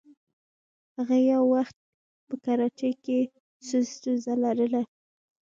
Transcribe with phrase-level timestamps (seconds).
[0.95, 1.75] هغې یو وخت
[2.27, 3.19] په کراچۍ کې
[3.65, 4.81] څه ستونزه لرله.